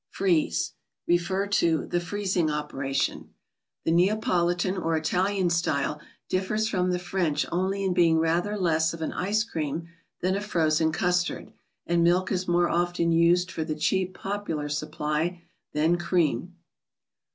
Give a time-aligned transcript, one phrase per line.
[0.09, 3.35] Freeze—(refer to" The Freezing Operation").
[3.85, 9.03] The Neapolitan, or Italian style, differs from the French only in being rather less of
[9.03, 9.89] an ice cream
[10.21, 11.53] than a frozen custard;
[11.85, 15.43] and milk is more often used for the cheap, popular supply
[15.73, 16.55] than cream.